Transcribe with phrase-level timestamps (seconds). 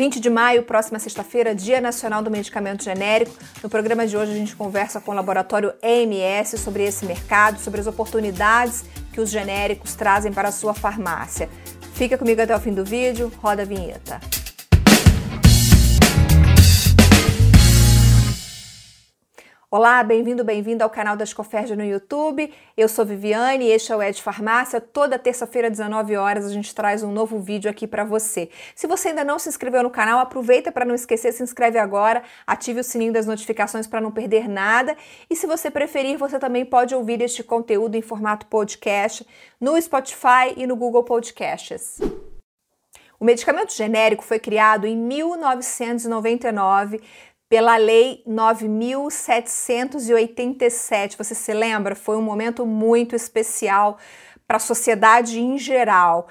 [0.00, 3.36] 20 de maio, próxima sexta-feira, Dia Nacional do Medicamento Genérico.
[3.62, 7.82] No programa de hoje a gente conversa com o laboratório EMS sobre esse mercado, sobre
[7.82, 8.82] as oportunidades
[9.12, 11.50] que os genéricos trazem para a sua farmácia.
[11.92, 14.39] Fica comigo até o fim do vídeo, roda a vinheta.
[19.72, 22.52] Olá, bem-vindo, bem-vindo ao canal da Escoferja no YouTube.
[22.76, 24.80] Eu sou Viviane e este é o Ed Farmácia.
[24.80, 28.50] Toda terça-feira, 19 horas, a gente traz um novo vídeo aqui para você.
[28.74, 32.24] Se você ainda não se inscreveu no canal, aproveita para não esquecer, se inscreve agora,
[32.44, 34.96] ative o sininho das notificações para não perder nada.
[35.30, 39.24] E se você preferir, você também pode ouvir este conteúdo em formato podcast
[39.60, 42.00] no Spotify e no Google Podcasts.
[43.20, 47.02] O medicamento genérico foi criado em 1999
[47.50, 51.18] pela Lei 9787.
[51.18, 51.94] Você se lembra?
[51.96, 53.98] Foi um momento muito especial
[54.46, 56.28] para a sociedade em geral.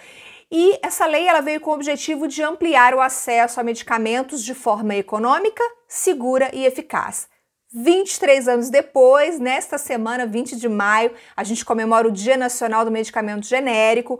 [0.49, 4.55] E essa lei ela veio com o objetivo de ampliar o acesso a medicamentos de
[4.55, 7.27] forma econômica, segura e eficaz.
[7.71, 12.89] 23 anos depois, nesta semana, 20 de maio, a gente comemora o Dia Nacional do
[12.89, 14.19] Medicamento Genérico.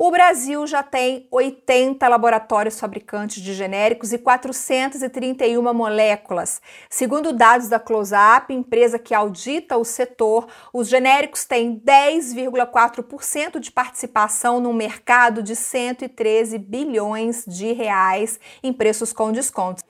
[0.00, 6.62] O Brasil já tem 80 laboratórios fabricantes de genéricos e 431 moléculas.
[6.88, 14.60] Segundo dados da Close-Up, empresa que audita o setor, os genéricos têm 10,4% de participação
[14.60, 19.82] no mercado de 113 bilhões de reais em preços com descontos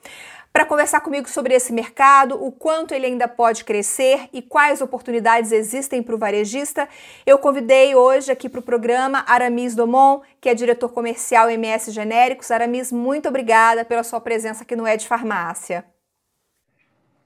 [0.51, 5.51] para conversar comigo sobre esse mercado, o quanto ele ainda pode crescer e quais oportunidades
[5.51, 6.89] existem para o varejista,
[7.25, 12.49] eu convidei hoje aqui para o programa Aramis Domon, que é diretor comercial MS Genéricos.
[12.49, 15.85] Aramis, muito obrigada pela sua presença aqui no Ed Farmácia.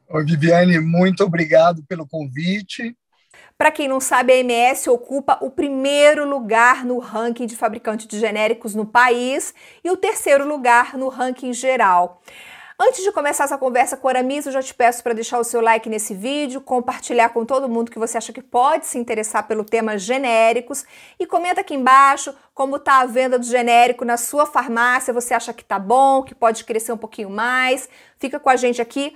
[0.09, 2.95] Oi, Viviane, muito obrigado pelo convite.
[3.57, 8.19] Para quem não sabe, a MS ocupa o primeiro lugar no ranking de fabricante de
[8.19, 12.21] genéricos no país e o terceiro lugar no ranking geral.
[12.79, 15.43] Antes de começar essa conversa com a Aramis, eu já te peço para deixar o
[15.43, 19.47] seu like nesse vídeo, compartilhar com todo mundo que você acha que pode se interessar
[19.47, 20.83] pelo tema genéricos
[21.19, 25.53] e comenta aqui embaixo como está a venda do genérico na sua farmácia, você acha
[25.53, 27.87] que tá bom, que pode crescer um pouquinho mais.
[28.17, 29.15] Fica com a gente aqui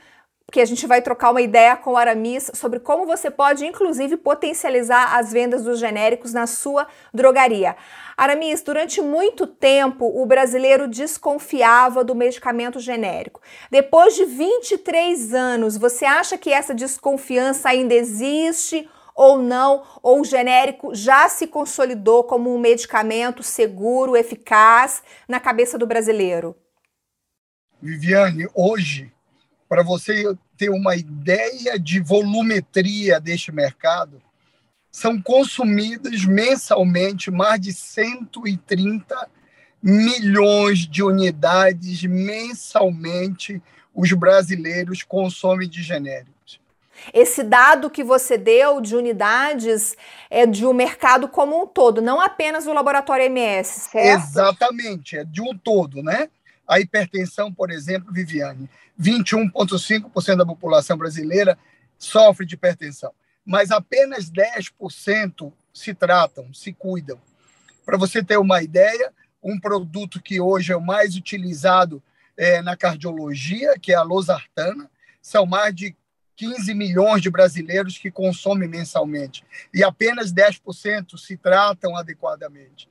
[0.50, 4.16] que a gente vai trocar uma ideia com o Aramis sobre como você pode, inclusive,
[4.16, 7.76] potencializar as vendas dos genéricos na sua drogaria.
[8.16, 13.42] Aramis, durante muito tempo o brasileiro desconfiava do medicamento genérico.
[13.70, 19.84] Depois de 23 anos, você acha que essa desconfiança ainda existe ou não?
[20.02, 26.56] Ou o genérico já se consolidou como um medicamento seguro, eficaz na cabeça do brasileiro?
[27.82, 29.12] Viviane, hoje
[29.68, 34.22] para você ter uma ideia de volumetria deste mercado,
[34.92, 39.30] são consumidas mensalmente mais de 130
[39.82, 43.62] milhões de unidades mensalmente
[43.94, 46.60] os brasileiros consomem de genéricos.
[47.14, 49.96] Esse dado que você deu de unidades
[50.30, 54.24] é de um mercado como um todo, não apenas o laboratório MS, certo?
[54.24, 56.30] Exatamente, é de um todo, né?
[56.68, 58.70] A hipertensão, por exemplo, Viviane,
[59.00, 61.58] 21,5% da população brasileira
[61.98, 63.14] sofre de hipertensão,
[63.46, 67.20] mas apenas 10% se tratam, se cuidam.
[67.86, 72.04] Para você ter uma ideia, um produto que hoje é o mais utilizado
[72.36, 74.90] é, na cardiologia, que é a losartana,
[75.22, 75.96] são mais de
[76.36, 82.90] 15 milhões de brasileiros que consomem mensalmente e apenas 10% se tratam adequadamente.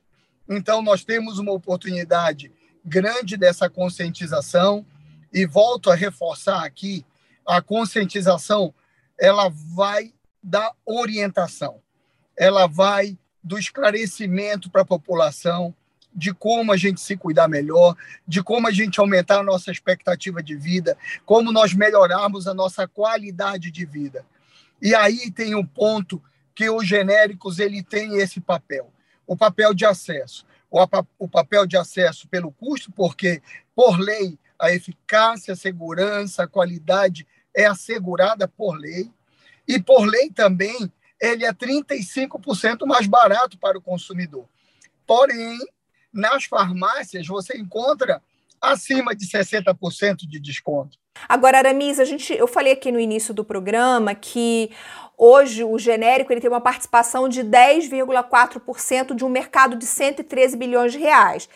[0.49, 2.51] Então, nós temos uma oportunidade
[2.87, 4.85] grande dessa conscientização
[5.33, 7.05] e volto a reforçar aqui,
[7.45, 8.73] a conscientização
[9.19, 11.81] ela vai da orientação,
[12.37, 15.75] ela vai do esclarecimento para a população
[16.15, 20.41] de como a gente se cuidar melhor, de como a gente aumentar a nossa expectativa
[20.41, 24.25] de vida, como nós melhorarmos a nossa qualidade de vida.
[24.81, 26.21] E aí tem um ponto
[26.55, 28.91] que os genéricos ele tem esse papel,
[29.27, 33.41] o papel de acesso o, papel de acesso pelo custo, porque,
[33.75, 39.11] por lei, a eficácia, a segurança, a qualidade é assegurada por lei.
[39.67, 44.45] E, por lei também, ele é 35% mais barato para o consumidor.
[45.05, 45.57] Porém,
[46.11, 48.21] nas farmácias, você encontra
[48.61, 50.97] acima de 60% de desconto.
[51.27, 54.71] Agora, Aramis, a gente, eu falei aqui no início do programa que
[55.17, 60.91] hoje o genérico ele tem uma participação de 10,4% de um mercado de 113 bilhões
[60.91, 61.49] de reais.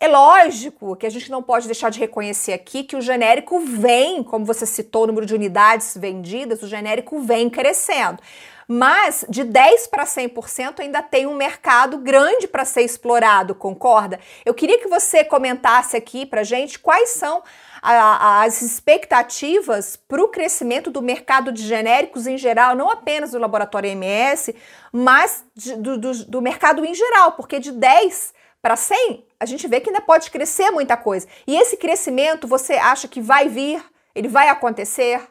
[0.00, 4.22] É lógico que a gente não pode deixar de reconhecer aqui que o genérico vem,
[4.22, 8.22] como você citou o número de unidades vendidas, o genérico vem crescendo.
[8.68, 14.20] Mas de 10 para 100% ainda tem um mercado grande para ser explorado, concorda?
[14.44, 17.42] Eu queria que você comentasse aqui para gente quais são
[17.82, 23.38] a, as expectativas para o crescimento do mercado de genéricos em geral, não apenas do
[23.38, 24.54] laboratório MS,
[24.92, 29.66] mas de, do, do, do mercado em geral, porque de 10 para 100, a gente
[29.68, 31.26] vê que ainda pode crescer muita coisa.
[31.46, 33.82] E esse crescimento, você acha que vai vir?
[34.14, 35.28] Ele vai acontecer?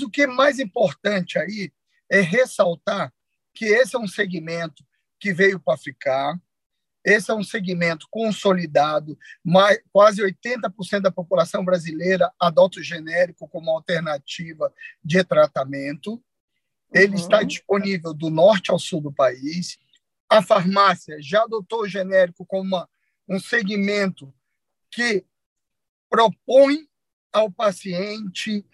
[0.00, 1.70] O que é mais importante aí
[2.10, 3.12] é ressaltar
[3.54, 4.82] que esse é um segmento
[5.20, 6.34] que veio para ficar,
[7.04, 13.70] esse é um segmento consolidado, mais, quase 80% da população brasileira adota o genérico como
[13.70, 14.72] alternativa
[15.04, 16.22] de tratamento.
[16.92, 17.18] Ele uhum.
[17.18, 19.78] está disponível do norte ao sul do país.
[20.28, 22.88] A farmácia já adotou o genérico como uma,
[23.28, 24.32] um segmento
[24.90, 25.24] que
[26.08, 26.88] propõe
[27.32, 28.64] ao paciente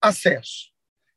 [0.00, 0.70] acesso.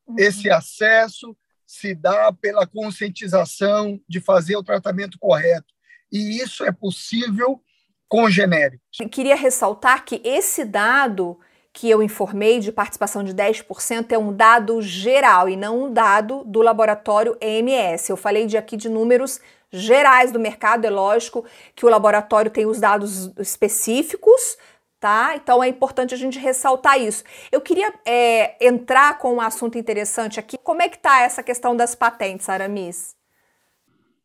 [0.07, 0.15] Uhum.
[0.17, 5.72] Esse acesso se dá pela conscientização de fazer o tratamento correto.
[6.13, 7.59] E isso é possível
[8.07, 8.99] com genéricos.
[9.09, 11.39] queria ressaltar que esse dado
[11.73, 16.43] que eu informei de participação de 10% é um dado geral e não um dado
[16.45, 18.09] do laboratório EMS.
[18.09, 21.43] Eu falei de aqui de números gerais do mercado, é lógico
[21.75, 24.55] que o laboratório tem os dados específicos,
[24.99, 25.35] tá?
[25.35, 27.23] Então é importante a gente ressaltar isso.
[27.51, 30.59] Eu queria é, entrar com um assunto interessante aqui.
[30.59, 33.15] Como é que está essa questão das patentes, Aramis?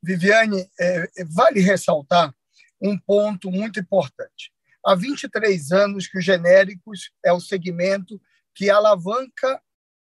[0.03, 2.35] Viviane, é, vale ressaltar
[2.81, 4.53] um ponto muito importante
[4.85, 8.21] há 23 anos que os genéricos é o segmento
[8.55, 9.63] que alavanca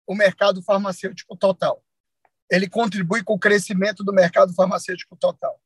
[0.08, 1.84] o mercado farmacêutico total.
[2.50, 5.62] Ele contribui com o crescimento do mercado farmacêutico total.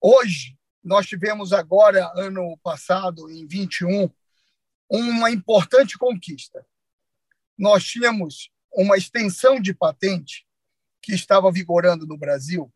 [0.00, 4.10] Hoje, nós tivemos agora, ano passado, em 21,
[4.88, 6.64] uma importante conquista.
[7.58, 10.46] Nós tínhamos uma extensão de patente
[11.06, 12.68] que estava vigorando no Brasil,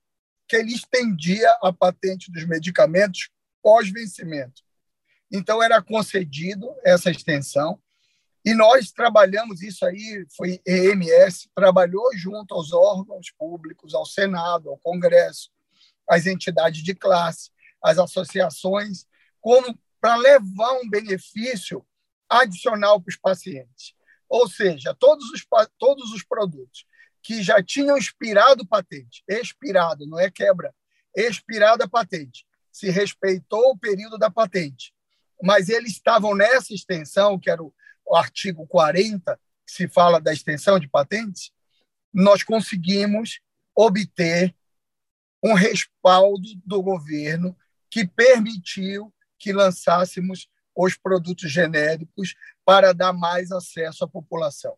[0.47, 3.29] que ele estendia a patente dos medicamentos
[3.61, 4.63] pós-vencimento.
[5.33, 7.83] Então, era concedido essa extensão,
[8.45, 14.79] e nós trabalhamos isso aí, foi EMS, trabalhou junto aos órgãos públicos, ao Senado, ao
[14.79, 15.51] Congresso,
[16.09, 17.51] às entidades de classe,
[17.83, 19.07] às associações,
[19.41, 21.85] como para levar um benefício
[22.29, 23.93] adicional para os pacientes.
[24.29, 25.45] Ou seja, todos os,
[25.77, 26.89] todos os produtos
[27.23, 30.75] que já tinham expirado patente, expirado, não é quebra,
[31.15, 34.95] expirada patente, se respeitou o período da patente,
[35.43, 37.73] mas eles estavam nessa extensão, que era o,
[38.07, 41.53] o artigo 40, que se fala da extensão de patentes,
[42.13, 43.41] nós conseguimos
[43.75, 44.55] obter
[45.43, 47.57] um respaldo do governo
[47.89, 52.35] que permitiu que lançássemos os produtos genéricos
[52.65, 54.77] para dar mais acesso à população.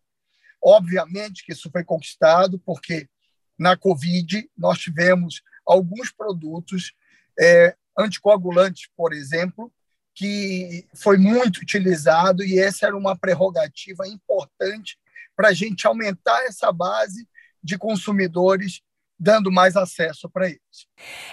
[0.63, 3.09] Obviamente que isso foi conquistado porque
[3.57, 6.93] na Covid nós tivemos alguns produtos
[7.39, 9.71] é, anticoagulantes, por exemplo,
[10.15, 14.97] que foi muito utilizado e essa era uma prerrogativa importante
[15.35, 17.27] para a gente aumentar essa base
[17.63, 18.81] de consumidores
[19.19, 20.59] dando mais acesso para eles.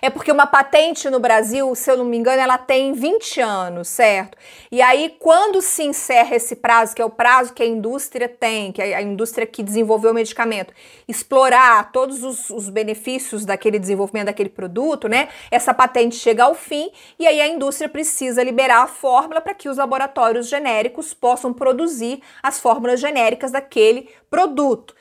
[0.02, 3.88] É porque uma patente no Brasil, se eu não me engano, ela tem 20 anos,
[3.88, 4.36] certo?
[4.70, 8.72] E aí, quando se encerra esse prazo, que é o prazo que a indústria tem,
[8.72, 10.72] que a indústria que desenvolveu o medicamento,
[11.08, 15.28] explorar todos os, os benefícios daquele desenvolvimento daquele produto, né?
[15.50, 19.68] Essa patente chega ao fim e aí a indústria precisa liberar a fórmula para que
[19.68, 24.94] os laboratórios genéricos possam produzir as fórmulas genéricas daquele produto.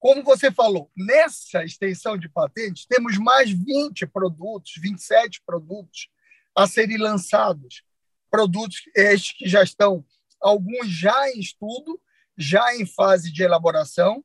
[0.00, 6.08] Como você falou, nessa extensão de patentes, temos mais 20 produtos, 27 produtos
[6.56, 7.84] a serem lançados.
[8.30, 10.02] Produtos estes que já estão,
[10.40, 12.00] alguns já em estudo,
[12.34, 14.24] já em fase de elaboração,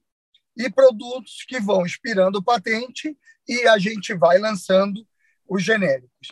[0.55, 5.05] e produtos que vão expirando patente e a gente vai lançando
[5.45, 6.31] os genéricos.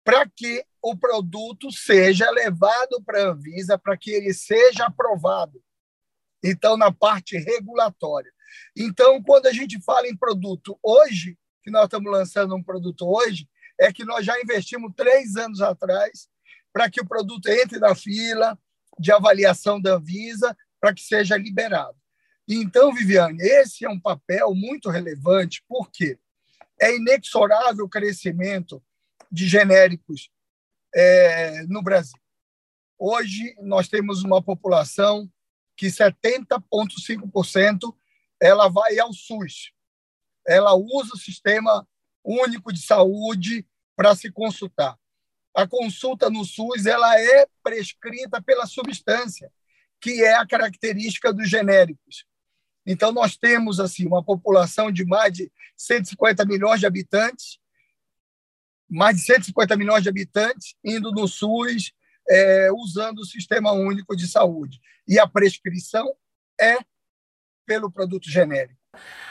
[0.03, 5.61] para que o produto seja levado para a Anvisa, para que ele seja aprovado.
[6.43, 8.31] Então, na parte regulatória.
[8.75, 13.49] Então, quando a gente fala em produto hoje, que nós estamos lançando um produto hoje,
[13.79, 16.29] é que nós já investimos três anos atrás
[16.71, 18.57] para que o produto entre na fila
[18.99, 21.97] de avaliação da Anvisa para que seja liberado.
[22.47, 26.17] Então, Viviane, esse é um papel muito relevante, porque
[26.79, 28.81] é inexorável o crescimento
[29.31, 30.29] de genéricos
[30.95, 32.19] é, no Brasil.
[32.97, 35.29] Hoje, nós temos uma população
[35.75, 37.95] que 70,5%
[38.41, 39.71] ela vai ao SUS.
[40.47, 41.87] Ela usa o sistema
[42.23, 44.97] único de saúde para se consultar.
[45.55, 49.51] A consulta no SUS ela é prescrita pela substância,
[49.99, 52.25] que é a característica dos genéricos.
[52.85, 57.59] Então, nós temos assim uma população de mais de 150 milhões de habitantes,
[58.89, 61.91] mais de 150 milhões de habitantes indo no SUS,
[62.29, 64.79] é, usando o Sistema Único de Saúde.
[65.07, 66.15] E a prescrição
[66.59, 66.77] é
[67.65, 68.79] pelo produto genérico.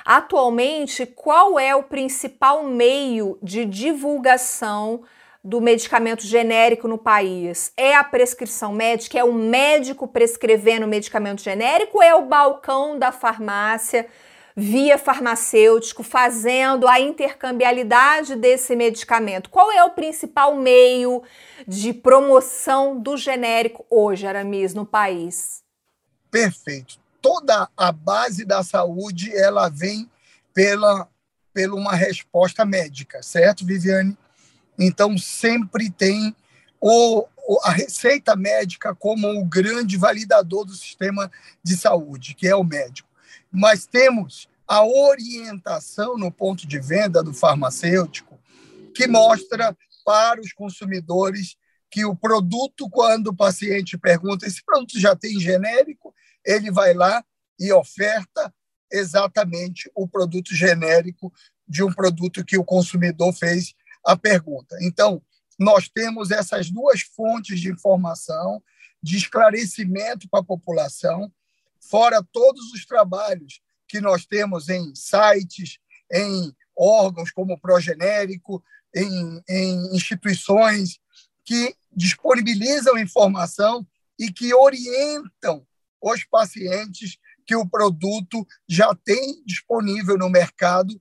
[0.04, 5.02] Atualmente, qual é o principal meio de divulgação
[5.46, 7.72] do medicamento genérico no país?
[7.76, 9.16] É a prescrição médica?
[9.16, 12.02] É o médico prescrevendo medicamento genérico?
[12.02, 14.08] É o balcão da farmácia
[14.56, 19.48] via farmacêutico fazendo a intercambialidade desse medicamento?
[19.48, 21.22] Qual é o principal meio
[21.68, 25.62] de promoção do genérico hoje, Aramis, no país?
[26.28, 26.98] Perfeito.
[27.22, 30.10] Toda a base da saúde ela vem
[30.52, 31.08] pela,
[31.54, 34.18] pela uma resposta médica, certo, Viviane?
[34.78, 36.34] Então, sempre tem
[36.80, 37.26] o,
[37.62, 41.30] a receita médica como o grande validador do sistema
[41.62, 43.08] de saúde, que é o médico.
[43.50, 48.38] Mas temos a orientação no ponto de venda do farmacêutico,
[48.94, 51.56] que mostra para os consumidores
[51.90, 56.14] que o produto, quando o paciente pergunta, esse produto já tem genérico,
[56.44, 57.24] ele vai lá
[57.58, 58.52] e oferta
[58.90, 61.32] exatamente o produto genérico
[61.66, 63.74] de um produto que o consumidor fez
[64.06, 64.76] a pergunta.
[64.80, 65.20] Então,
[65.58, 68.62] nós temos essas duas fontes de informação,
[69.02, 71.32] de esclarecimento para a população,
[71.80, 75.78] fora todos os trabalhos que nós temos em sites,
[76.12, 78.62] em órgãos como o Progenérico,
[78.94, 80.98] em, em instituições
[81.44, 83.86] que disponibilizam informação
[84.18, 85.66] e que orientam
[86.00, 91.00] os pacientes que o produto já tem disponível no mercado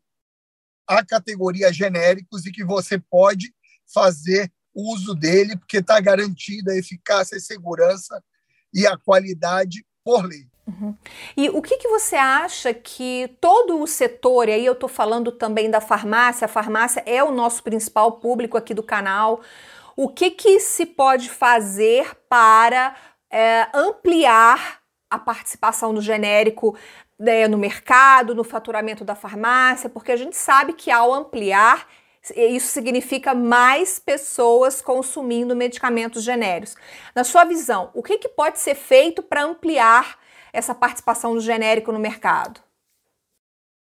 [0.87, 3.53] a categoria genéricos e que você pode
[3.93, 8.21] fazer uso dele, porque está garantida a eficácia e segurança
[8.73, 10.47] e a qualidade por lei.
[10.67, 10.95] Uhum.
[11.37, 15.31] E o que, que você acha que todo o setor, e aí eu estou falando
[15.31, 19.41] também da farmácia, a farmácia é o nosso principal público aqui do canal,
[19.95, 22.95] o que, que se pode fazer para
[23.31, 26.75] é, ampliar a participação do genérico
[27.17, 31.87] né, no mercado, no faturamento da farmácia, porque a gente sabe que ao ampliar,
[32.35, 36.75] isso significa mais pessoas consumindo medicamentos genéricos.
[37.13, 40.19] Na sua visão, o que, que pode ser feito para ampliar
[40.51, 42.59] essa participação do genérico no mercado?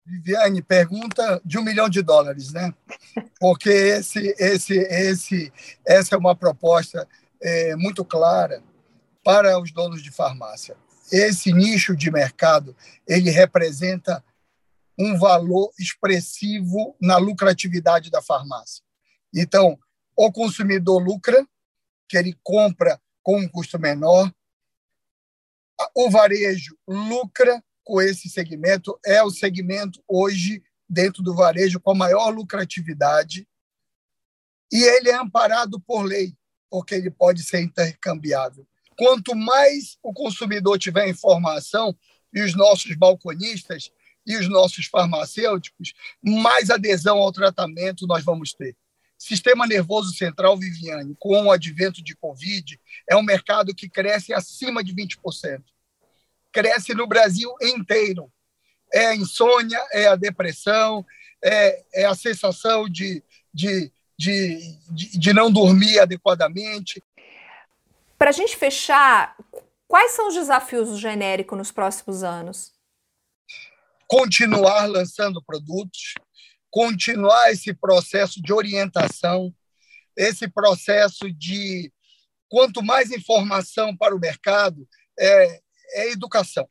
[0.06, 2.72] Viviane, pergunta de um milhão de dólares, né?
[3.38, 5.52] Porque esse, esse, esse,
[5.86, 7.06] essa é uma proposta
[7.42, 8.62] é, muito clara
[9.22, 10.76] para os donos de farmácia
[11.10, 14.24] esse nicho de mercado ele representa
[14.98, 18.82] um valor expressivo na lucratividade da farmácia.
[19.32, 19.78] Então,
[20.16, 21.46] o consumidor lucra,
[22.08, 24.32] que ele compra com um custo menor,
[25.94, 31.94] o varejo lucra com esse segmento, é o segmento hoje dentro do varejo com a
[31.94, 33.46] maior lucratividade,
[34.72, 36.34] e ele é amparado por lei,
[36.68, 38.66] porque ele pode ser intercambiável.
[38.98, 41.96] Quanto mais o consumidor tiver informação,
[42.32, 43.90] e os nossos balconistas
[44.26, 48.76] e os nossos farmacêuticos, mais adesão ao tratamento nós vamos ter.
[49.16, 52.78] Sistema nervoso central, Viviane, com o advento de Covid,
[53.08, 55.62] é um mercado que cresce acima de 20%.
[56.52, 58.30] Cresce no Brasil inteiro.
[58.92, 61.04] É a insônia, é a depressão,
[61.42, 67.02] é, é a sensação de, de, de, de, de não dormir adequadamente,
[68.18, 69.36] para a gente fechar,
[69.86, 72.72] quais são os desafios do genérico nos próximos anos?
[74.08, 76.14] Continuar lançando produtos,
[76.70, 79.54] continuar esse processo de orientação,
[80.16, 81.92] esse processo de
[82.48, 85.60] quanto mais informação para o mercado é,
[85.92, 86.68] é educação,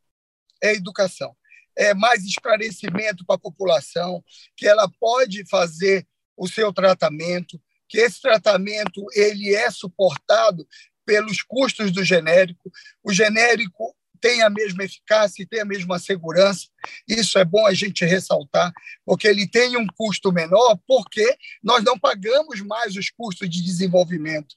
[0.62, 1.36] é educação,
[1.78, 4.24] é mais esclarecimento para a população
[4.56, 10.68] que ela pode fazer o seu tratamento, que esse tratamento ele é suportado
[11.08, 12.70] pelos custos do genérico.
[13.02, 16.68] O genérico tem a mesma eficácia e tem a mesma segurança.
[17.08, 18.74] Isso é bom a gente ressaltar,
[19.06, 24.56] porque ele tem um custo menor, porque nós não pagamos mais os custos de desenvolvimento,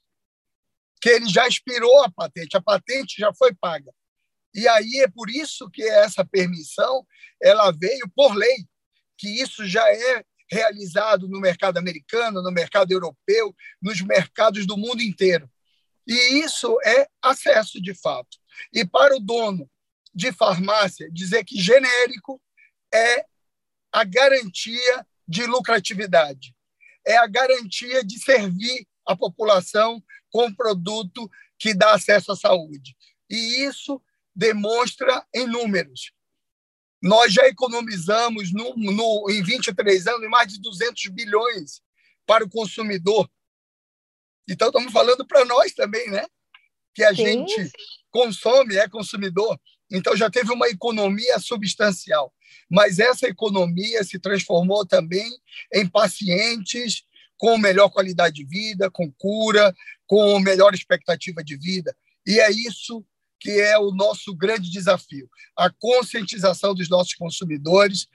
[1.01, 3.93] que ele já expirou a patente, a patente já foi paga.
[4.53, 7.07] E aí é por isso que essa permissão
[7.41, 8.67] ela veio por lei,
[9.17, 15.01] que isso já é realizado no mercado americano, no mercado europeu, nos mercados do mundo
[15.01, 15.49] inteiro.
[16.11, 18.37] E isso é acesso de fato.
[18.73, 19.71] E para o dono
[20.13, 22.43] de farmácia dizer que genérico
[22.93, 23.25] é
[23.93, 26.53] a garantia de lucratividade,
[27.07, 32.97] é a garantia de servir a população com produto que dá acesso à saúde.
[33.31, 34.03] E isso
[34.35, 36.13] demonstra em números.
[37.01, 41.81] Nós já economizamos no, no, em 23 anos mais de 200 bilhões
[42.27, 43.31] para o consumidor.
[44.49, 46.25] Então, estamos falando para nós também, né?
[46.95, 47.25] Que a Sim.
[47.25, 47.71] gente
[48.11, 49.59] consome, é consumidor.
[49.91, 52.33] Então, já teve uma economia substancial.
[52.69, 55.29] Mas essa economia se transformou também
[55.73, 57.05] em pacientes
[57.37, 59.75] com melhor qualidade de vida, com cura,
[60.07, 61.97] com melhor expectativa de vida.
[62.27, 63.05] E é isso
[63.41, 68.07] que é o nosso grande desafio, a conscientização dos nossos consumidores.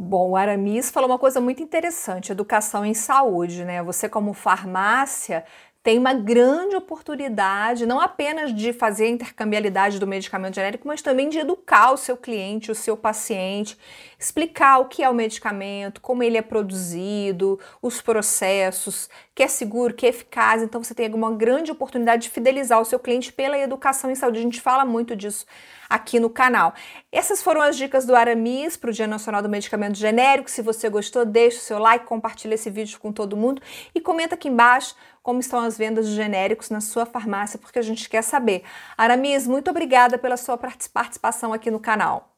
[0.00, 3.82] Bom, o Aramis falou uma coisa muito interessante, educação em saúde, né?
[3.82, 5.44] Você como farmácia
[5.82, 11.28] tem uma grande oportunidade, não apenas de fazer a intercambialidade do medicamento genérico, mas também
[11.28, 13.76] de educar o seu cliente, o seu paciente,
[14.18, 19.94] explicar o que é o medicamento, como ele é produzido, os processos, que é seguro,
[19.94, 20.64] que é eficaz.
[20.64, 24.40] Então você tem uma grande oportunidade de fidelizar o seu cliente pela educação em saúde.
[24.40, 25.46] A gente fala muito disso
[25.88, 26.74] aqui no canal.
[27.12, 30.50] Essas foram as dicas do Aramis para o Dia Nacional do Medicamento Genérico.
[30.50, 33.62] Se você gostou, deixe o seu like, compartilhe esse vídeo com todo mundo
[33.94, 37.82] e comenta aqui embaixo como estão as vendas de genéricos na sua farmácia, porque a
[37.82, 38.64] gente quer saber.
[38.96, 42.36] Aramis, muito obrigada pela sua participação aqui no canal.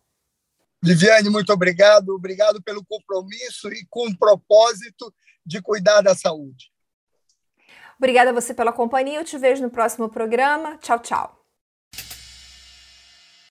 [0.83, 2.11] Viviane, muito obrigado.
[2.11, 5.11] Obrigado pelo compromisso e com o propósito
[5.47, 6.70] de cuidar da saúde.
[8.01, 9.21] Obrigada a você pela companhia.
[9.21, 10.79] Eu te vejo no próximo programa.
[10.79, 11.40] Tchau, tchau.